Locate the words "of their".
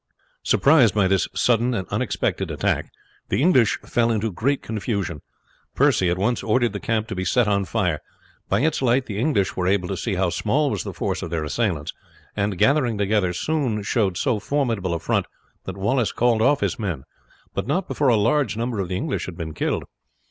11.21-11.43